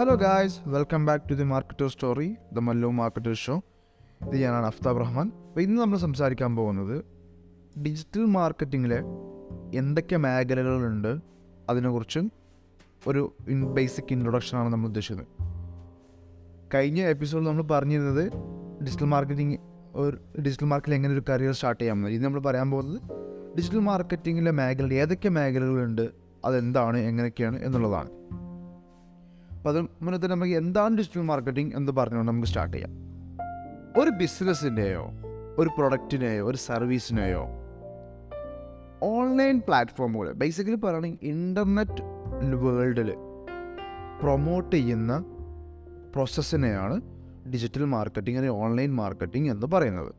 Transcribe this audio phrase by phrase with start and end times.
[0.00, 3.62] Hello guys welcome back to the marketer story the Mallu marketer show
[4.20, 5.32] ഇത് ഞാനാണ് അഫ്താബ് റഹ്മാൻ.
[5.48, 7.04] അപ്പോൾ ഇന്ന് നമ്മൾ സംസാരിക്കാൻ പോകുന്നത്
[7.82, 9.00] ഡിജിറ്റൽ മാർക്കറ്റിങ്ങിലെ
[9.74, 11.18] എന്തൊക്കെ മേഖലകളുണ്ട്?
[11.68, 12.32] അതിനെക്കുറിച്ചും
[13.06, 15.54] ഒരു ബേസിക് ഇൻട്രൊഡക്ഷനാണ് നമ്മൾ ഉദ്ദേശിക്കുന്നത്
[16.74, 18.32] കഴിഞ്ഞ എപ്പിസോഡിൽ നമ്മൾ പറഞ്ഞിരുന്നത്
[18.84, 19.58] ഡിജിറ്റൽ മാർക്കറ്റിംഗ്
[19.94, 23.00] ഒരു ഡിജിറ്റൽ മാർക്കറ്റിൽ എങ്ങനെ ഒരു കരിയർ സ്റ്റാർട്ട് ചെയ്യാമെന്ന് ഇത് നമ്മൾ പറയാൻ പോകുന്നത്
[23.56, 26.10] ഡിജിറ്റൽ മാർക്കറ്റിങ്ങിലെ മേഖല ഏതൊക്കെ മേഖലകളുണ്ട്?
[26.44, 26.96] അതെന്താണ്?
[26.96, 27.64] എങ്ങനെയൊക്കെയാണ്?
[27.64, 28.10] എന്നുള്ളതാണ്.
[29.60, 32.92] അപ്പോൾ മുന്നേ തന്നെ നമുക്ക് എന്താണ് ഡിജിറ്റൽ മാർക്കറ്റിംഗ് എന്ന് പറഞ്ഞുകൊണ്ട് നമുക്ക് സ്റ്റാർട്ട് ചെയ്യാം.
[34.00, 35.10] ഒരു ബിസിനസ്സിന്റെയോ
[35.58, 37.42] ഒരു പ്രൊഡക്റ്റിനെയോ ഒരു സർവീസിനെയോ
[39.02, 42.02] ഓൺലൈൻ പ്ലാറ്റ്ഫോമുകൾ ബേസിക്കലി പറയുകയാണെങ്കിൽ ഇന്റർനെറ്റ്
[42.54, 43.14] വേൾഡിൽ
[44.22, 45.24] പ്രൊമോട്ട് ചെയ്യുന്ന
[46.14, 47.00] പ്രോസസ്സിനെയാണ്
[47.52, 50.14] ഡിജിറ്റൽ മാർക്കറ്റിംഗ് അല്ലെങ്കിൽ ഓൺലൈൻ മാർക്കറ്റിംഗ് എന്ന് പറയുന്നത്.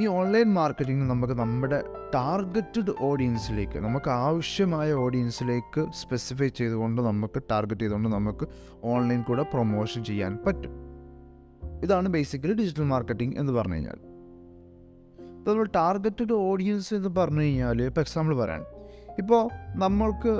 [0.00, 1.82] ഈ ഓൺലൈൻ മാർക്കറ്റിംഗ് നമുക്ക് നമ്മുടെ
[2.14, 8.48] ടാർഗറ്റഡ് ഓഡിയൻസിലേക്ക് നമുക്ക് ആവശ്യമായ ഓഡിയൻസിലേക്ക് സ്പെസിഫൈ ചെയ്തുകൊണ്ട് നമുക്ക് ടാർഗറ്റ് ചെയ്തുകൊണ്ട് നമുക്ക്
[8.84, 10.72] ഓൺലൈൻ കൂടെ പ്രൊമോഷൻ ചെയ്യാൻ പറ്റും.
[11.82, 13.98] ഇതാണ് ബേസിക്കലി ഡിജിറ്റൽ മാർക്കറ്റിംഗ് എന്ന് പറഞ്ഞു കഴിഞ്ഞാൽ.
[15.46, 18.64] നമ്മൾ ടാർഗറ്റഡ് ഓഡിയൻസ് എന്ന് പറഞ്ഞു കഴിഞ്ഞാൽ ഇപ്പോൾ എക്സാമ്പിൾ പറയാൻ
[19.18, 20.32] ഇപ്പോൾ നമ്മൾക്ക്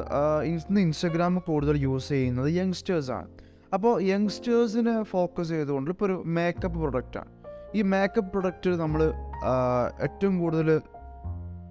[0.45, 3.29] ഇന്ന് ഇൻസ്റ്റഗ്രാം കൂടുതൽ യൂസ് ചെയ്യുന്നത് യങ്സ്റ്റേഴ്സാണ്
[3.75, 7.31] അപ്പോൾ യങ്സ്റ്റേഴ്സിനെ ഫോക്കസ് ചെയ്തുകൊണ്ട് ഇപ്പോൾ ഒരു മേക്കപ്പ് പ്രൊഡക്റ്റാണ്
[7.75, 9.13] ഈ മേക്കപ്പ് പ്രൊഡക്റ്റ് നമ്മൾ
[10.03, 10.81] ഏറ്റവും കൂടുതൽ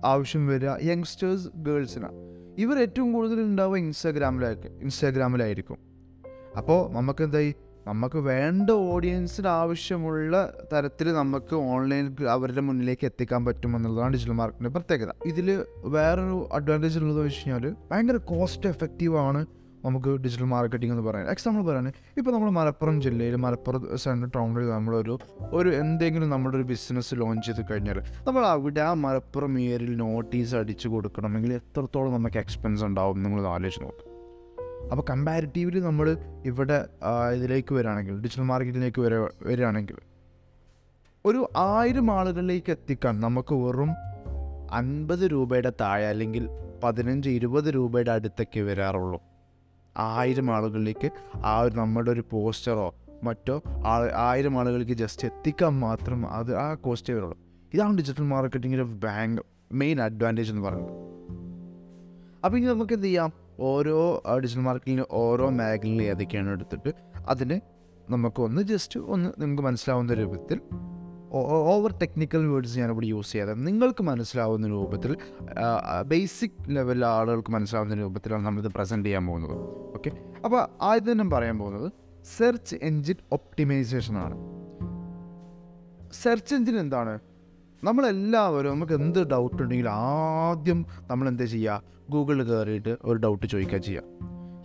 [0.06, 2.14] ആവശ്യം വരിക യങ്സ്റ്റേഴ്സ് ഗേൾസിനാണ്
[2.58, 5.78] ഇവർ ഏറ്റവും കൂടുതൽ ഉണ്ടാവുക ഇൻസ്റ്റാഗ്രാമിലായിരിക്കും ഇൻസ്റ്റാഗ്രാമിലായിരിക്കും.
[6.58, 7.56] അപ്പോൾ നമുക്ക് എന്തായി?
[7.88, 15.12] നമുക്ക് വേണ്ട ഓഡിയൻസിന് ആവശ്യമുള്ള തരത്തിൽ നമുക്ക് ഓൺലൈൻ അവരുടെ മുന്നിലേക്ക് എത്തിക്കാൻ പറ്റുമെന്നുള്ളതാണ് ഡിജിറ്റൽ മാർക്കറ്റിന്റെ പ്രത്യേകത.
[15.26, 19.46] ഇതിൽ വേറൊരു അഡ്വാന്റേജ് ഉള്ളതെന്ന് വെച്ച് കഴിഞ്ഞാൽ ഭയങ്കര കോസ്റ്റ് എഫക്റ്റീവ് ആണ്
[19.86, 21.88] നമുക്ക് ഡിജിറ്റൽ മാർക്കറ്റിംഗ് എന്ന് പറയാൻ എക്സാമ്പിൾ പറയാൻ
[22.18, 25.20] ഇപ്പോൾ നമ്മൾ മലപ്പുറം ജില്ലയിൽ മലപ്പുറം സെൻട്രൽ ടൗണിൽ നമ്മളൊരു
[25.54, 30.88] ഒരു എന്തെങ്കിലും നമ്മുടെ ഒരു ബിസിനസ് ലോഞ്ച് ചെയ്ത് കഴിഞ്ഞാൽ നമ്മൾ അവിടെ ആ മലപ്പുറം ഏരിയയിൽ നോട്ടീസ് അടിച്ചു
[30.88, 34.08] കൊടുക്കണമെങ്കിൽ എത്രത്തോളം നമുക്ക് എക്സ്പെൻസ് ഉണ്ടാവും നിങ്ങൾ ആലോചിച്ച് നോക്കും.
[34.92, 36.86] അപ്പോൾ കമ്പാരിറ്റീവ്ലി നമ്മൾ ഇവിടെ
[37.36, 39.98] ഇതിലേക്ക് വരികയാണെങ്കിൽ ഡിജിറ്റൽ മാർക്കറ്റിലേക്ക് വര വരികയാണെങ്കിൽ
[41.26, 43.92] ഒരു ആയിരം ആളുകളിലേക്ക് എത്തിക്കാൻ നമുക്ക് വെറും
[44.72, 46.50] അൻപത് രൂപയുടെ താഴെ അല്ലെങ്കിൽ
[46.84, 49.20] പതിനഞ്ച് ഇരുപത് രൂപയുടെ അടുത്തൊക്കെ വരാറുള്ളൂ.
[49.98, 53.62] ആയിരം ആളുകളിലേക്ക് ആ ഒരു നമ്മുടെ ഒരു പോസ്റ്ററോ മറ്റോ
[54.16, 57.38] ആയിരം ആളുകളിലേക്ക് ജസ്റ്റ് എത്തിക്കാൻ മാത്രം അത് ആ കോസ്റ്റേ വരുള്ളൂ.
[57.74, 59.42] ഇതാണ് ഡിജിറ്റൽ മാർക്കറ്റിങ്ങിന്റെ ബാങ്ക്
[59.72, 60.92] മെയിൻ അഡ്വാന്റേജ് എന്ന് പറയുന്നത്.
[62.46, 63.34] അപ്പോൾ ഇനി നമുക്ക് എന്ത് ചെയ്യാം?
[63.60, 66.90] ഓരോ ഡിജിറ്റൽ മാർക്കറ്റിങ്ങിന് ഓരോ മേഖലയിൽ ഏതൊക്കെയാണ് എടുത്തിട്ട്
[67.28, 67.60] അതിന്
[68.10, 70.62] നമുക്ക് ഒന്ന് ജസ്റ്റ് ഒന്ന് നിങ്ങൾക്ക് മനസ്സിലാവുന്ന രൂപത്തിൽ
[71.34, 73.54] ഓവർ ടെക്നിക്കൽ വേർഡ്സ് ഞാനിവിടെ യൂസ് ചെയ്യാതെ.
[73.54, 75.18] നിങ്ങൾക്ക് മനസ്സിലാവുന്ന രൂപത്തിൽ
[76.08, 79.56] ബേസിക് ലെവലിൽ ആളുകൾക്ക് മനസ്സിലാവുന്ന രൂപത്തിലാണ് നമ്മളിത് പ്രസന്റ് ചെയ്യാൻ പോകുന്നത്.
[79.96, 80.12] ഓക്കെ
[80.46, 81.92] അപ്പോൾ ആദ്യം തന്നെ പറയാൻ പോകുന്നത്
[82.38, 84.38] സെർച്ച് എൻജിൻ ഒപ്റ്റിമൈസേഷൻ ആണ്.
[86.14, 87.20] സെർച്ച് എൻജിൻ എന്താണ്?
[87.84, 94.04] നമ്മളെല്ലാവരും നമുക്ക് എന്ത് ഡൗട്ട് ഉണ്ടെങ്കിൽ ആദ്യം നമ്മൾ എന്താ ചെയ്യുക ഗൂഗിളിൽ കയറിയിട്ട് ഒരു ഡൗട്ട് ചോദിക്കുക ചെയ്യുക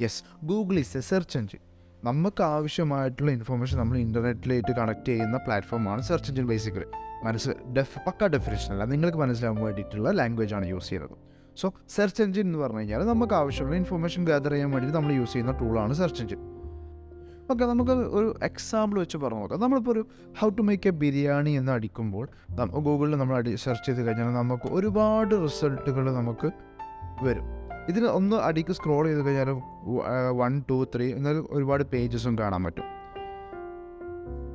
[0.03, 1.61] yes Google is a search engine
[2.07, 6.89] നമുക്ക് ആവശ്യമായിട്ടുള്ള ഇൻഫർമേഷൻ നമ്മൾ ഇന്റർനെറ്റിലേക്ക് കണക്ട് ചെയ്യുന്ന പ്ലാറ്റ്ഫോമാണ് സെർച്ച് എഞ്ചിൻ ബേസിക്കലി
[7.27, 11.17] മനസ്സ് ഡെഫ് പക്ക ഡെഫിനേഷൻ അല്ല നിങ്ങൾക്ക് മനസ്സിലാവാൻ വേണ്ടിയിട്ടുള്ള ലാംഗ്വേജ് ആണ് യൂസ് ചെയ്യുന്നത്.
[11.61, 11.67] സോ
[11.97, 15.95] സെർച്ച് എഞ്ചിൻ എന്ന് പറഞ്ഞു കഴിഞ്ഞാൽ നമുക്ക് ആവശ്യമുള്ള ഇൻഫർമേഷൻ ഗാദർ ചെയ്യാൻ വേണ്ടിയിട്ട് നമ്മൾ യൂസ് ചെയ്യുന്ന ടൂളാണ്
[16.03, 16.43] സെർച്ച് എഞ്ചിൻ
[17.53, 19.61] ഓക്കെ നമുക്ക് ഒരു എക്സാമ്പിൾ വെച്ച് പറഞ്ഞു നോക്കാം.
[19.65, 20.03] നമ്മളിപ്പോൾ ഒരു
[20.39, 22.27] how to make a biryani എന്ന് അടിക്കുമ്പോൾ
[22.89, 26.51] ഗൂഗിളിൽ നമ്മൾ അടി സെർച്ച് ചെയ്ത് കഴിഞ്ഞാൽ നമുക്ക് ഒരുപാട് റിസൾട്ടുകൾ നമുക്ക്
[27.27, 27.47] വരും.
[27.89, 29.51] ഇതിന് ഒന്ന് അടിക്ക് സ്ക്രോൾ ചെയ്ത് കഴിഞ്ഞാൽ
[30.31, 32.85] വൺ ടു ത്രീ എന്നാലും ഒരുപാട് പേജസും കാണാൻ പറ്റും.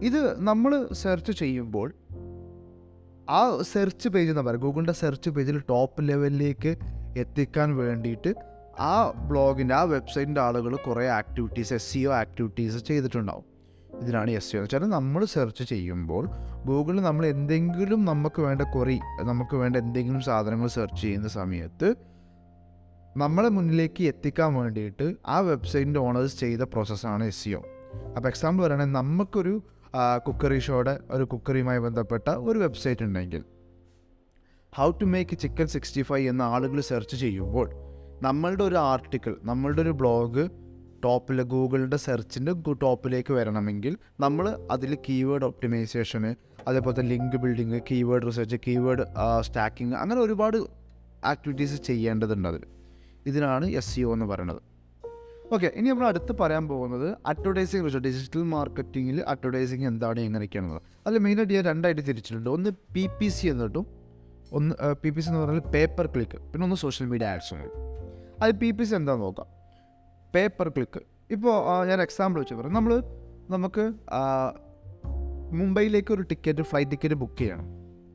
[0.03, 1.93] ഇത് നമ്മൾ സെർച്ച് ചെയ്യുമ്പോൾ
[3.29, 6.71] ആ സെർച്ച് പേജ് എന്ന് പറയുക ഗൂഗിളിന്റെ സെർച്ച് പേജിൽ ടോപ്പ് ലെവലിലേക്ക്
[7.17, 8.35] എത്തിക്കാൻ വേണ്ടിയിട്ട്
[8.79, 13.45] ആ ബ്ലോഗിന്റെ ആ വെബ്സൈറ്റിന്റെ ആളുകൾ കുറേ activities S E O activities ചെയ്തിട്ടുണ്ടാവും.
[14.01, 16.29] ഇതിനാണ് എസ് സി ഒ വെച്ചാൽ നമ്മൾ സെർച്ച് ചെയ്യുമ്പോൾ
[16.65, 22.10] ഗൂഗിളിൽ നമ്മൾ എന്തെങ്കിലും നമുക്ക് വേണ്ട കൊറി നമുക്ക് വേണ്ട എന്തെങ്കിലും സാധനങ്ങൾ സെർച്ച് ചെയ്യുന്ന സമയത്ത്
[23.17, 27.61] നമ്മളെ മുന്നിലേക്ക് എത്തിക്കാൻ വേണ്ടിയിട്ട് ആ വെബ്സൈറ്റിന്റെ ഓണേഴ്സ് ചെയ്ത പ്രോസസ്സാണ് എസ് സി ഒ
[28.17, 29.61] അപ്പോൾ എക്സാമ്പിൾ പറയുകയാണെങ്കിൽ നമുക്കൊരു
[30.27, 33.43] കുക്കറി ഷോയുടെ ഒരു കുക്കറിയുമായി ബന്ധപ്പെട്ട ഒരു വെബ്സൈറ്റ് ഉണ്ടെങ്കിൽ
[34.73, 37.71] how to make chicken sixty five എന്ന ആളുകൾ സെർച്ച് ചെയ്യുമ്പോൾ
[38.21, 40.49] നമ്മളുടെ ഒരു ആർട്ടിക്കിൾ നമ്മളുടെ ഒരു ബ്ലോഗ്
[41.03, 46.35] ടോപ്പിൽ ഗൂഗിളിന്റെ സെർച്ചിന്റെ ടോപ്പിലേക്ക് വരണമെങ്കിൽ നമ്മൾ അതിൽ കീവേഡ് ഒപ്റ്റിമൈസേഷന്
[46.67, 49.05] അതേപോലത്തെ link building keyword research keyword
[49.41, 50.57] stacking അങ്ങനെ ഒരുപാട്
[51.25, 52.80] ആക്ടിവിറ്റീസ് ചെയ്യേണ്ടതുണ്ട് അതിൽ.
[53.29, 54.61] ഇതിനാണ് എസ് സി ഒ എന്ന് പറയുന്നത്.
[55.55, 61.53] ഓക്കെ ഇനി നമ്മൾ അടുത്ത് പറയാൻ പോകുന്നത് അഡ്വർടൈസിങ് റിസൾട്ട് ഡിജിറ്റൽ മാർക്കറ്റിങ്ങിൽ അഡ്വർടൈസിങ് എന്താണ് എങ്ങനെയൊക്കെയാണെന്നത് അതിൽ മെയിനായിട്ട്
[61.57, 62.49] ഞാൻ രണ്ടായിട്ട് തിരിച്ചിട്ടുണ്ട്.
[62.57, 63.85] ഒന്ന് പി പി സി എന്നിട്ടും
[64.57, 67.59] ഒന്ന് പി പി സി എന്ന് പറഞ്ഞാൽ പേപ്പർ ക്ലിക്ക് പിന്നെ ഒന്ന് സോഷ്യൽ മീഡിയ ആഡ്സും
[68.43, 69.47] അത് പി പി സി എന്താണെന്ന് നോക്കാം.
[70.35, 71.01] പേപ്പർ ക്ലിക്ക്
[71.35, 71.53] ഇപ്പോൾ
[71.89, 72.73] ഞാൻ എക്സാമ്പിൾ വെച്ച് പറയാം.
[72.79, 72.93] നമ്മൾ
[73.55, 73.85] നമുക്ക്
[75.61, 77.67] മുംബൈയിലേക്ക് ഒരു ടിക്കറ്റ് ഫ്ലൈറ്റ് ടിക്കറ്റ് ബുക്ക് ചെയ്യണം.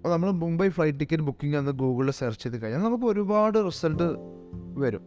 [0.07, 4.07] അപ്പോൾ നമ്മൾ മുംബൈ ഫ്ലൈറ്റ് ടിക്കറ്റ് ബുക്കിംഗ് എന്ന് ഗൂഗിളിൽ സെർച്ച് ചെയ്ത് കഴിഞ്ഞാൽ നമുക്ക് ഒരുപാട് റിസൾട്ട്
[4.83, 5.03] വരും.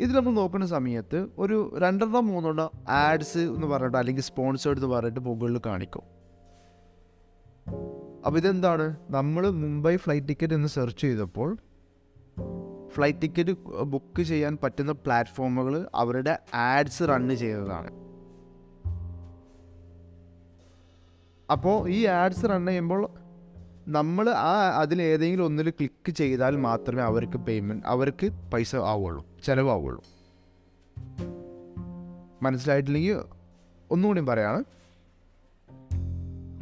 [0.00, 5.60] ഇതിൽ നമ്മൾ നോക്കുന്ന സമയത്ത് ഒരു രണ്ടെണ്ണം മൂന്നെണ്ണം ആഡ്സ് എന്ന് പറഞ്ഞിട്ട് അല്ലെങ്കിൽ സ്പോൺസേഡ് എന്ന് പറഞ്ഞിട്ട് മുകളിൽ
[5.66, 6.04] കാണിക്കും.
[8.26, 8.96] അപ്പോൾ ഇതെന്താണ്?
[9.10, 11.58] നമ്മൾ മുംബൈ ഫ്ലൈറ്റ് ടിക്കറ്റ് എന്ന് സെർച്ച് ചെയ്തപ്പോൾ
[12.94, 13.54] ഫ്ലൈറ്റ് ടിക്കറ്റ്
[13.94, 17.90] ബുക്ക് ചെയ്യാൻ പറ്റുന്ന പ്ലാറ്റ്ഫോമുകൾ അവരുടെ ആഡ്സ് റണ്ണ് ചെയ്തതാണ്.
[21.48, 23.02] അപ്പോൾ ഈ ആഡ്സ് റൺ ചെയ്യുമ്പോൾ
[23.88, 30.04] നമ്മൾ ആ അതിൽ ഏതെങ്കിലും ഒന്നിൽ ക്ലിക്ക് ചെയ്താൽ മാത്രമേ അവർക്ക് പേയ്മെന്റ് അവർക്ക് പൈസ ആവുള്ളൂ ചിലവാവുള്ളൂ.
[32.42, 33.22] മനസ്സിലായിട്ടില്ലെങ്കിൽ
[33.90, 34.64] ഒന്നുകൂടി പറയാണ്.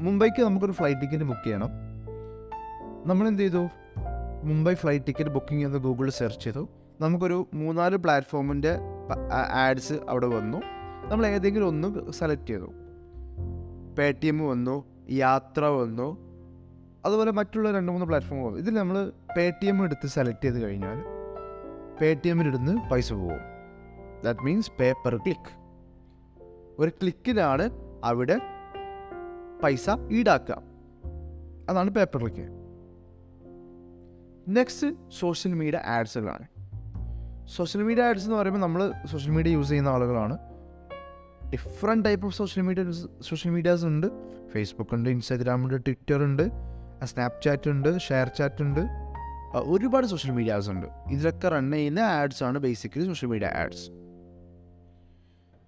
[0.00, 1.68] മുംബൈക്ക് നമുക്കൊരു ഫ്ലൈറ്റ് ടിക്കറ്റ് ബുക്ക് ചെയ്യണം.
[3.06, 3.68] നമ്മൾ എന്ത് ചെയ്തു?
[4.44, 6.68] മുംബൈ ഫ്ലൈറ്റ് ടിക്കറ്റ് ബുക്കിംഗ് എന്ന് ഗൂഗിളിൽ സെർച്ച് ചെയ്തു.
[7.00, 8.78] നമുക്കൊരു മൂന്നാൽ പ്ലാറ്റ്ഫോമിന്റെ
[9.52, 10.58] ആഡ്സ് അവിടെ വന്നു.
[11.10, 12.72] നമ്മൾ ഏതെങ്കിലും ഒന്ന് സെലക്ട് ചെയ്തു.
[13.98, 16.25] പേ ടി എം വന്നു യാത്ര വന്നു
[17.06, 20.98] അതുപോലെ മറ്റുള്ള രണ്ട് മൂന്ന് പ്ലാറ്റ്ഫോം വന്നു ഇതിൽ നമ്മൾ പേ ടി എം എടുത്ത് സെലക്ട് ചെയ്ത് കഴിഞ്ഞാൽ
[22.00, 23.42] പേ ടി എമ്മിലിരുന്ന് പൈസ പോകും
[24.24, 25.52] that means pay per click
[26.78, 27.70] ഒരു ക്ലിക്കിലാണ്
[28.04, 28.36] അവിടെ
[29.62, 30.58] പൈസ ഈടാക്കുക
[31.70, 32.46] അതാണ് pay per click
[34.48, 34.86] next
[35.18, 36.46] social media ആഡ്സുകളാണ്
[37.46, 40.38] social media ads എന്ന് പറയുമ്പോൾ നമ്മൾ സോഷ്യൽ മീഡിയ യൂസ് ചെയ്യുന്ന ആളുകളാണ്.
[41.50, 42.84] Different type of social media
[43.22, 44.06] social medias ഉണ്ട്.
[44.52, 46.42] ഫേസ്ബുക്ക് ഉണ്ട് ഇൻസ്റ്റാഗ്രാം ഉണ്ട് ട്വിറ്റർ ഉണ്ട്.
[47.04, 48.80] സ്നാപ്ചാറ്റ് ഉണ്ട് ഷെയർ ചാറ്റ് ഉണ്ട്
[49.56, 50.86] ഒരുപാട് സോഷ്യൽ മീഡിയാസ് ഉണ്ട്.
[51.10, 53.90] ഇതിലൊക്കെ റൺ ചെയ്യുന്ന ആഡ്സ് ആണ് ബേസിക്കലി സോഷ്യൽ മീഡിയ ആഡ്സ്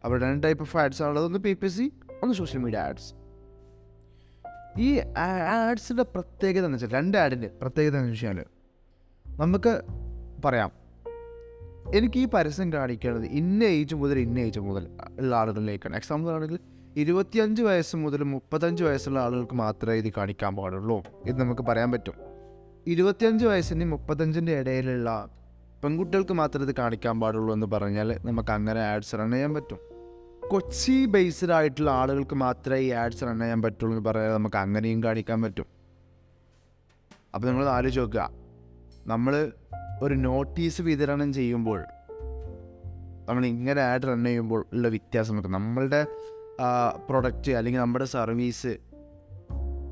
[0.05, 1.25] അവിടെ രണ്ട് ടൈപ്പ് ഓഫ് ആഡ്സ് ആണുള്ളത്.
[1.25, 1.93] ഒന്ന് പി പി സി
[2.23, 3.15] ഒന്ന് സോഷ്യൽ മീഡിയ ആഡ്സ്
[4.81, 5.01] ഈ
[5.69, 8.45] ആഡ്സിന്റെ പ്രത്യേകത എന്ന് വെച്ചാൽ രണ്ട് ആഡിന്റെ പ്രത്യേകത എന്ന് വെച്ചാൽ
[9.27, 9.83] നമുക്ക്
[10.45, 10.73] പറയാം.
[11.95, 14.89] എനിക്ക് ഈ പരസ്യം കാണിക്കേണ്ടത് ഇന്ന ഏജ് മുതൽ ഇന്ന ഏജ് മുതൽ
[15.19, 15.97] ഉള്ള ആളുകളിലേക്കാണ്.
[15.97, 16.59] എക്സാമ്പിൾ ആണെങ്കിൽ
[17.03, 22.15] ഇരുപത്തിയഞ്ച് വയസ്സ് മുതൽ മുപ്പത്തഞ്ച് വയസ്സുള്ള ആളുകൾക്ക് മാത്രമേ ഇത് കാണിക്കാൻ പാടുള്ളൂ ഇത് നമുക്ക് പറയാൻ പറ്റും.
[22.87, 25.31] ഇരുപത്തിയഞ്ച് വയസ്സിന് മുപ്പത്തഞ്ചിന്റെ ഇടയിലുള്ള
[25.85, 29.79] പെൺകുട്ടികൾക്ക് മാത്രമേ ഇത് കാണിക്കാൻ പാടുള്ളൂ എന്ന് പറഞ്ഞാൽ നമുക്ക് അങ്ങനെ ആഡ്സ് റൺ ചെയ്യാൻ പറ്റും.
[30.49, 35.43] കൊച്ചി ബേസ്ഡ് ആയിട്ടുള്ള ആളുകൾക്ക് മാത്രമേ ഈ ആഡ്സ് റൺ ചെയ്യാൻ പറ്റുള്ളൂ എന്ന് പറഞ്ഞാൽ നമുക്ക് അങ്ങനെയും കാണിക്കാൻ
[35.43, 35.67] പറ്റും.
[37.35, 38.31] അപ്പോൾ നിങ്ങൾ ആലോചിച്ച് നോക്കുക
[39.07, 39.53] നമ്മൾ
[40.03, 41.81] ഒരു നോട്ടീസ് വിതരണം ചെയ്യുമ്പോൾ
[43.29, 46.07] നമ്മൾ ഇങ്ങനെ ആഡ് റൺ ചെയ്യുമ്പോൾ ഉള്ള വ്യത്യാസം നമുക്ക് നമ്മളുടെ
[47.09, 48.77] പ്രൊഡക്റ്റ് അല്ലെങ്കിൽ നമ്മുടെ സർവീസ്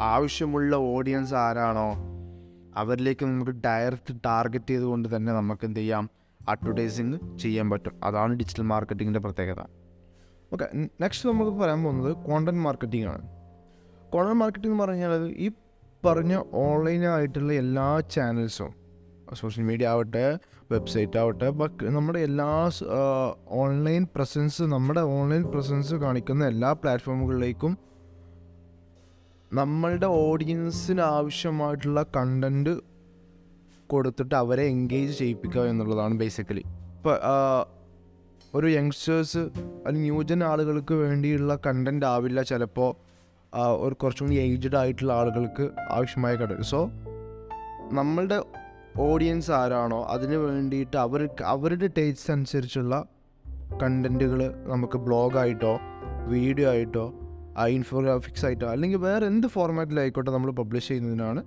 [0.00, 1.94] ആവശ്യമുള്ള ഓഡിയൻസ് ആരാണോ
[2.76, 6.10] അവരിലേക്ക് നമുക്ക് ഡയറക്റ്റ് ടാർഗറ്റ് ചെയ്തുകൊണ്ട് തന്നെ നമുക്ക് എന്ത് ചെയ്യാം
[6.48, 8.04] അഡ്വർടൈസിങ് ചെയ്യാൻ പറ്റും.
[8.04, 9.60] അതാണ് ഡിജിറ്റൽ മാർക്കറ്റിങ്ങിന്റെ പ്രത്യേകത.
[10.52, 13.22] ഓക്കെ നെക്സ്റ്റ് നമുക്ക് പറയാൻ പോകുന്നത് കോണ്ടന്റ് മാർക്കറ്റിംഗ് ആണ്.
[14.10, 15.50] കോണ്ടന്റ് മാർക്കറ്റിംഗ് എന്ന് പറഞ്ഞാൽ ഈ
[16.04, 18.74] പറഞ്ഞ ഓൺലൈനായിട്ടുള്ള എല്ലാ ചാനൽസും
[19.34, 20.38] സോഷ്യൽ മീഡിയ ആവട്ടെ
[20.70, 22.46] വെബ്സൈറ്റ് ആവട്ടെ ബക്ക് നമ്മുടെ എല്ലാ
[23.54, 27.72] ഓൺലൈൻ പ്രസൻസ് നമ്മുടെ ഓൺലൈൻ പ്രസൻസ് കാണിക്കുന്ന എല്ലാ പ്ലാറ്റ്ഫോമുകളിലേക്കും
[29.52, 32.74] നമ്മളുടെ ഓഡിയൻസിന് ആവശ്യമായിട്ടുള്ള കണ്ടന്റ്
[33.86, 36.64] കൊടുത്തിട്ട് അവരെ എൻഗേജ് ചെയ്യിപ്പിക്കുക എന്നുള്ളതാണ് ബേസിക്കലി
[36.96, 37.16] ഇപ്പോൾ
[38.54, 39.42] ഒരു യങ്സ്റ്റേഴ്സ്
[39.86, 42.90] അല്ലെങ്കിൽ ന്യൂജൻ ആളുകൾക്ക് വേണ്ടിയുള്ള കണ്ടന്റ് ആവില്ല ചിലപ്പോൾ
[43.80, 46.80] ഒരു കുറച്ചും കൂടി ഏജ്ഡ് ആയിട്ടുള്ള ആളുകൾക്ക് ആവശ്യമായ കണ്ടന്റ് സോ
[47.92, 48.38] നമ്മളുടെ
[49.04, 52.94] ഓഡിയൻസ് ആരാണോ അതിന് വേണ്ടിയിട്ട് അവർ അവരുടെ ടേസ്റ്റ് അനുസരിച്ചുള്ള
[53.82, 54.40] കണ്ടന്റുകൾ
[54.72, 55.72] നമുക്ക് ബ്ലോഗായിട്ടോ
[56.32, 57.04] വീഡിയോ ആയിട്ടോ
[57.76, 61.42] ഇൻഫോഗ്രാഫിക്സ് ആയിട്ടോ അല്ലെങ്കിൽ വേറെ എന്ത് ഫോർമാറ്റിലായിക്കോട്ടെ നമ്മൾ പബ്ലിഷ് ചെയ്യുന്നതിനാണ്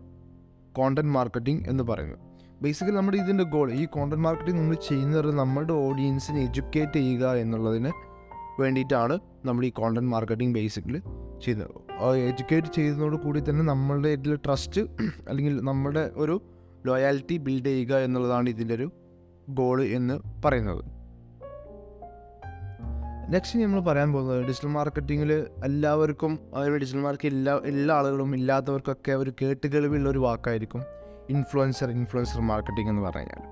[0.78, 2.19] കോണ്ടന്റ് മാർക്കറ്റിംഗ് എന്ന് പറയുന്നത്.
[2.62, 7.91] ബേസിക്കലി നമ്മുടെ ഇതിന്റെ ഗോൾ ഈ കോണ്ടന്റ് മാർക്കറ്റിംഗ് നമ്മൾ ചെയ്യുന്നത് നമ്മുടെ ഓഡിയൻസിനെ എഡ്യൂക്കേറ്റ് ചെയ്യുക എന്നുള്ളതിന്
[8.60, 11.01] വേണ്ടിയിട്ടാണ് നമ്മൾ ഈ കോണ്ടന്റ് മാർക്കറ്റിംഗ് ബേസിക്കലി
[11.44, 11.75] ചെയ്യുന്നത്.
[12.29, 14.82] എഡ്യൂക്കേറ്റ് ചെയ്യുന്നതോട് കൂടി തന്നെ നമ്മളുടെ ഇതിൽ ട്രസ്റ്റ്
[15.27, 16.36] അല്ലെങ്കിൽ നമ്മുടെ ഒരു
[16.86, 18.91] ലോയാലിറ്റി ബിൽഡ് ചെയ്യുക എന്നുള്ളതാണ് ഇതിന്റെ ഒരു
[19.50, 20.83] ഗോൾ എന്ന് പറയുന്നത്.
[23.33, 25.33] നെക്സ്റ്റ് നമ്മൾ പറയാൻ പോകുന്നത് ഡിജിറ്റൽ മാർക്കറ്റിങ്ങിൽ
[25.65, 30.81] എല്ലാവർക്കും അതായത് ഡിജിറ്റൽ മാർക്കറ്റ് എല്ലാ എല്ലാ ആളുകളും ഇല്ലാത്തവർക്കൊക്കെ ഒരു കേട്ടുകേൾവിയുള്ള ഒരു വാക്കായിരിക്കും
[31.29, 33.43] ഇൻഫ്ലുവൻസർ ഇൻഫ്ലുവൻസർ മാർക്കറ്റിംഗ് എന്ന് പറഞ്ഞു കഴിഞ്ഞാൽ.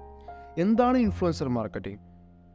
[0.62, 2.00] എന്താണ് ഇൻഫ്ലുവൻസർ മാർക്കറ്റിംഗ്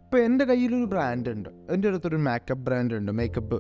[0.05, 1.49] ഇപ്പോൾ എന്റെ കയ്യിലൊരു ബ്രാൻഡ് ഉണ്ട്.
[1.71, 3.57] എന്റെ അടുത്തൊരു മേക്കപ്പ് ബ്രാൻഡ് ഉണ്ട് മേക്കപ്പ്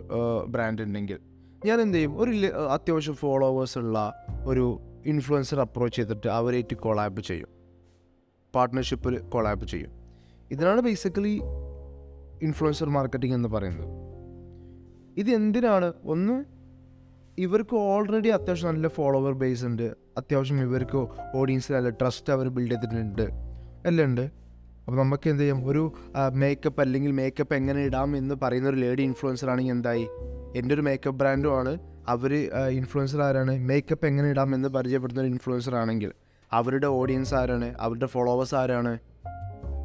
[0.46, 1.18] ബ്രാൻഡ് ഉണ്ടെങ്കിൽ.
[1.64, 2.20] ഞാൻ എന്ത് ചെയ്യും?
[2.20, 4.12] ഒരു അത്യാവശ്യം ഫോളോവേഴ്സ് ഉള്ള
[4.44, 7.48] ഒരു ഇൻഫ്ലുവൻസർ അപ്രോച്ച് ചെയ്തിട്ട് അവരായിട്ട് കൊളാബ് ചെയ്യും.
[8.54, 9.90] പാർട്ട്ണർഷിപ്പിൽ കൊളാബ് ചെയ്യും.
[10.50, 11.40] ഇതിനാണ് ബേസിക്കലി
[12.42, 13.88] ഇൻഫ്ലുവൻസർ മാർക്കറ്റിംഗ് എന്ന് പറയുന്നത്.
[15.16, 15.92] ഇത് എന്തിനാണ്?
[16.04, 16.44] ഒന്ന്
[17.38, 19.94] ഇവർക്ക് ഓൾറെഡി അത്യാവശ്യം നല്ല ഫോളോവർ ബേസ് ഉണ്ട്.
[20.16, 23.28] അത്യാവശ്യം ഇവർക്ക് ഓഡിയൻസിൽ നല്ല ട്രസ്റ്റ് അവർ ബിൽഡ് ചെയ്തിട്ടുണ്ട്.
[23.86, 24.20] എല്ലാം ഉണ്ട്.
[24.20, 25.66] അപ്പോൾ നമുക്ക് എന്ത് ചെയ്യാം?
[25.66, 25.92] ഒരു
[26.32, 30.08] മേക്കപ്പ് അല്ലെങ്കിൽ മേക്കപ്പ് എങ്ങനെ ഇടാം എന്ന് പറയുന്ന ഒരു ലേഡി ഇൻഫ്ലുവൻസർ ആണെങ്കിൽ എന്തായി?
[30.56, 31.91] എന്റെ ഒരു മേക്കപ്പ് ബ്രാൻഡും ആണ്.
[32.08, 32.32] അവർ
[32.70, 36.12] ഇൻഫ്ലുവൻസർ ആരാണ് മേക്കപ്പ് എങ്ങനെ ഇടാമെന്ന് എന്ന് പരിചയപ്പെടുന്ന ഒരു ഇൻഫ്ലുവൻസർ ആണെങ്കിൽ
[36.52, 38.98] അവരുടെ ഓഡിയൻസ് ആരാണ് അവരുടെ ഫോളോവേഴ്സ് ആരാണ്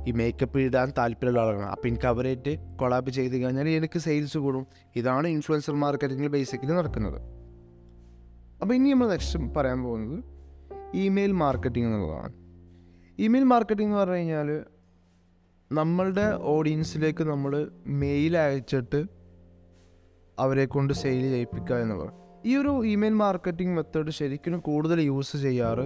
[0.08, 4.68] ഈ മേക്കപ്പ് ഇടാൻ താല്പര്യമുള്ള ആളാണ് അപ്പോൾ എനിക്ക് അവരായിട്ട് കൊളാബ് ചെയ്ത് കഴിഞ്ഞാൽ എനിക്ക് സെയിൽസ് കൂടും.
[4.96, 7.22] ഇതാണ് ഇൻഫ്ലുവൻസർ മാർക്കറ്റിംഗിൽ ബേസിക്കലി നടക്കുന്നത്.
[8.62, 10.24] അപ്പോൾ ഇനി നമ്മൾ നെക്സ്റ്റ് പറയാൻ പോകുന്നത്
[10.94, 12.34] ഇമെയിൽ മാർക്കറ്റിംഗ് എന്നുള്ളതാണ്.
[13.20, 14.66] ഇമെയിൽ മാർക്കറ്റിംഗ് എന്ന് പറഞ്ഞു കഴിഞ്ഞാൽ
[15.72, 19.17] നമ്മളുടെ ഓഡിയൻസിലേക്ക് നമ്മൾ മെയിൽ അയച്ചിട്ട്
[20.40, 22.14] അവരെ കൊണ്ട് സെയിൽ ചെയ്യിപ്പിക്കുക എന്നുള്ളത്.
[22.46, 25.86] ഈ ഒരു ഇമെയിൽ മാർക്കറ്റിംഗ് മെത്തേഡ് ശരിക്കും കൂടുതൽ യൂസ് ചെയ്യാറ്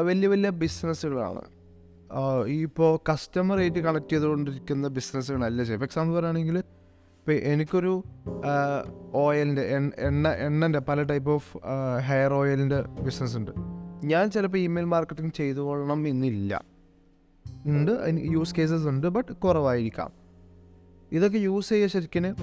[0.00, 1.42] വലിയ വലിയ ബിസിനസ്സുകളാണ്
[2.48, 7.92] ഇപ്പോൾ കസ്റ്റമർ ആയിട്ട് കണക്ട് ചെയ്തുകൊണ്ടിരിക്കുന്ന ബിസിനസ്സുകളല്ല ചെയ്യും എക്സാമ്പിൾ പറയുകയാണെങ്കിൽ ഇപ്പോൾ എനിക്കൊരു
[9.14, 9.62] ഓയിലിന്റെ
[10.06, 11.58] എണ്ണ എണ്ണന്റെ പല ടൈപ്പ് ഓഫ്
[12.08, 13.50] ഹെയർ ഓയിലിന്റെ ബിസിനസ് ഉണ്ട്.
[14.04, 16.62] ഞാൻ ചിലപ്പോൾ ഇമെയിൽ മാർക്കറ്റിംഗ് ചെയ്തുകൊള്ളണം എന്നില്ല.
[17.66, 17.92] ഉണ്ട്
[18.32, 20.10] യൂസ് കേസസ് ഉണ്ട് ബട്ട് കുറവായിരിക്കാം.
[21.12, 22.36] ഇതൊക്കെ യൂസ് ചെയ്യുക ശരിക്കും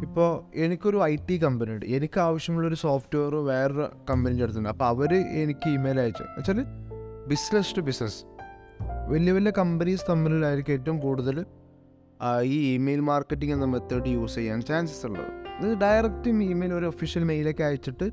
[0.00, 5.68] ഇപ്പോൾ എനിക്കൊരു ഐ ടി കമ്പനി ഉണ്ട് എനിക്ക് ആവശ്യമുള്ളൊരു സോഫ്റ്റ്വെയർ വേറൊരു കമ്പനിന്റെ അടുത്തുണ്ട് അപ്പോൾ അവർ എനിക്ക്
[5.68, 6.22] ഇമെയിൽ അയച്ചു.
[6.22, 6.64] വെച്ചാൽ
[7.28, 8.24] ബിസിനസ് ടു ബിസിനസ്
[9.08, 11.44] വലിയ വലിയ കമ്പനീസ് തമ്മിലായിരിക്കും ഏറ്റവും കൂടുതൽ
[12.42, 15.30] ഈ ഇമെയിൽ മാർക്കറ്റിംഗ് എന്ന മെത്തേഡ് യൂസ് ചെയ്യാൻ ചാൻസസ് ഉള്ളത്.
[15.62, 18.10] ഇത് ഡയറക്റ്റ് ഇമെയിൽ ഒരു ഒഫീഷ്യൽ മെയിലൊക്കെ അയച്ചിട്ട്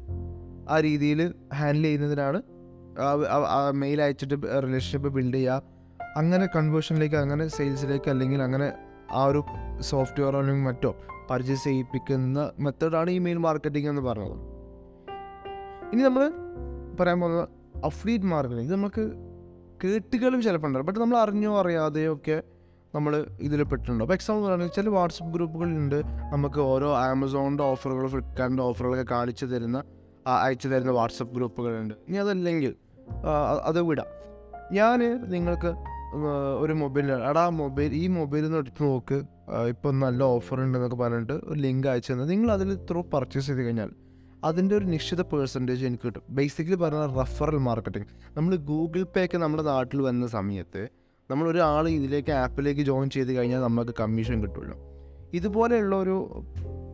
[0.69, 2.41] ആ രീതിയിൽ ഹാൻഡിൽ ചെയ്യുന്നതിനാണ്
[3.71, 5.61] മെയിൽ അയച്ചിട്ട് റിലേഷൻഷിപ്പ് ബിൽഡ് ചെയ്യുക.
[6.17, 8.73] അങ്ങനെ കൺവേർഷനിലേക്ക് അങ്ങനെ സെയിൽസിലേക്ക് അല്ലെങ്കിൽ അങ്ങനെ
[9.11, 9.43] ആ ഒരു
[9.81, 10.95] സോഫ്റ്റ്വെയർ അല്ലെങ്കിൽ മറ്റോ
[11.29, 14.59] പർച്ചേസ് ചെയ്യിപ്പിക്കുന്ന മെത്തേഡാണ് ഇമെയിൽ മാർക്കറ്റിംഗ് എന്ന് പറയുന്നത്
[15.93, 16.31] ഇനി നമ്മൾ
[16.99, 17.49] പറയാൻ പോകുന്നത്
[17.85, 19.11] അഫ്ലീറ്റ് മാർക്കറ്റിംഗ് ഇത് നമുക്ക്
[19.83, 22.43] കേട്ടുകളും ചിലപ്പോൾ ഉണ്ടാവും ബട്ട് നമ്മൾ അറിഞ്ഞോ അറിയാതെയോ ഒക്കെ
[22.95, 29.13] നമ്മൾ ഇതിൽ പെട്ടിട്ടുണ്ടോ അപ്പോൾ എക്സാമ്പിൾ പറയുകയാണെങ്കിൽ ചില വാട്സപ്പ് ഗ്രൂപ്പുകളുണ്ട് നമുക്ക് ഓരോ ആമസോണിന്റെ ഓഫറുകൾ ഫ്ലിപ്കാർട്ടിന്റെ ഓഫറുകളൊക്കെ
[29.13, 29.83] കാണിച്ചു തരുന്ന
[30.27, 31.93] അയച്ചു തരുന്ന വാട്സപ്പ് ഗ്രൂപ്പുകളുണ്ട്.
[32.07, 32.75] ഇനി അതല്ലെങ്കിൽ
[33.63, 34.05] അത് വിടാം.
[34.71, 34.99] ഞാൻ
[35.31, 35.98] നിങ്ങൾക്ക്
[36.61, 39.17] ഒരു മൊബൈൽ എടാ മൊബൈൽ ഈ മൊബൈൽ എന്ന് എടുത്ത് നോക്ക്.
[39.71, 43.89] ഇപ്പം നല്ല ഓഫർ ഉണ്ടെന്നൊക്കെ പറഞ്ഞിട്ട് ഒരു ലിങ്ക് അയച്ചു തന്നത് നിങ്ങൾ അതിൽ ത്രൂ പർച്ചേസ് ചെയ്ത് കഴിഞ്ഞാൽ
[44.49, 46.23] അതിന്റെ ഒരു നിശ്ചിത പേഴ്സന്റേജ് എനിക്ക് കിട്ടും.
[46.37, 50.83] ബേസിക്കലി പറഞ്ഞാൽ റഫറൽ മാർക്കറ്റിംഗ് നമ്മൾ ഗൂഗിൾ പേ ഒക്കെ നമ്മുടെ നാട്ടിൽ വന്ന സമയത്ത്
[51.29, 54.77] നമ്മൾ ഒരാൾ ഇതിലേക്ക് ആപ്പിലേക്ക് ജോയിൻ ചെയ്ത് കഴിഞ്ഞാൽ നമുക്ക് കമ്മീഷൻ കിട്ടുമല്ലോ.
[55.39, 56.15] ഇതുപോലെയുള്ള ഒരു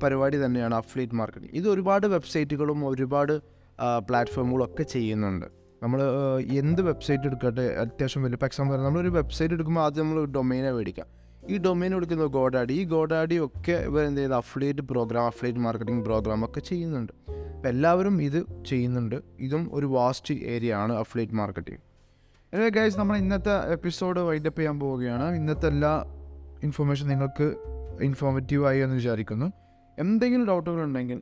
[0.02, 3.36] പരിപാടി തന്നെയാണ് അഫ്ലീറ്റ് മാർക്കറ്റിംഗ് ഇത് ഒരുപാട് വെബ്സൈറ്റുകളും ഒരുപാട്
[4.08, 5.48] പ്ലാറ്റ്ഫോമുകളും ഒക്കെ ചെയ്യുന്നുണ്ട്.
[5.84, 6.02] നമ്മൾ
[6.40, 11.08] എന്ത് വെബ്സൈറ്റ് എടുക്കട്ടെ അത്യാവശ്യം വലിയ ഇപ്പോൾ എക്സാമ്പിൾ നമ്മളൊരു വെബ്സൈറ്റ് എടുക്കുമ്പോൾ ആദ്യം നമ്മൾ ഡൊമൈനെ മേടിക്കാം.
[11.50, 16.46] ഈ ഡൊമൈൻ എടുക്കുന്ന ഗോഡാഡി ഈ ഗോഡാഡി ഒക്കെ ഇവർ എന്ത് ചെയ്ത് affiliate programme affiliate marketing programme
[16.46, 17.14] ഒക്കെ ചെയ്യുന്നുണ്ട്.
[17.30, 19.16] അപ്പോൾ എല്ലാവരും ഇത് ചെയ്യുന്നുണ്ട്.
[19.40, 21.80] ഇതും ഒരു വാസ്റ്റ് ഏരിയ ആണ് അഫ്ലേറ്റ് മാർക്കറ്റിംഗ്
[22.54, 25.36] അല്ലേ ഗൈസ് നമ്മൾ ഇന്നത്തെ എപ്പിസോഡ് വൈൻഡപ്പ് ചെയ്യാൻ പോവുകയാണ്.
[25.36, 26.06] ഇന്നത്തെ എല്ലാ
[26.64, 27.56] ഇൻഫർമേഷൻ നിങ്ങൾക്ക്
[28.02, 29.52] ഇൻഫോർമേറ്റീവ് ആയി എന്ന് വിചാരിക്കുന്നു.
[30.00, 31.22] എന്തെങ്കിലും ഡൗട്ടുകൾ ഉണ്ടെങ്കിൽ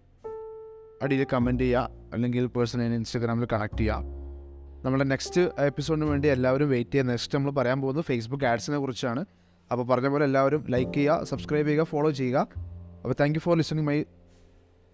[1.04, 1.90] അടിയിൽ കമന്റ് ചെയ്യുക.
[2.14, 4.23] അല്ലെങ്കിൽ പേഴ്സണലി ഇൻസ്റ്റാഗ്രാമിൽ കണക്ട് ചെയ്യുക.
[4.86, 7.06] നമ്മുടെ നെക്സ്റ്റ് എപ്പിസോഡിന് വേണ്ടി എല്ലാവരും വെയിറ്റ് ചെയ്യുക.
[7.06, 9.26] നെക്സ്റ്റ് നമ്മൾ പറയാൻ പോകുന്നത് ഫേസ്ബുക്ക് ആഡ്സിനെ കുറിച്ചാണ്.
[9.72, 12.48] അപ്പോൾ പറഞ്ഞ പോലെ എല്ലാവരും ലൈക്ക് ചെയ്യുക സബ്സ്ക്രൈബ് ചെയ്യുക ഫോളോ ചെയ്യുക.
[13.04, 14.04] അപ്പോൾ thank you for listening my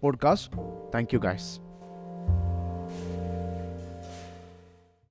[0.02, 0.54] podcast
[0.96, 1.69] thank you guys